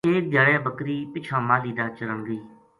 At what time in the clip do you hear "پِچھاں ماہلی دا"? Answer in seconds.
1.13-1.85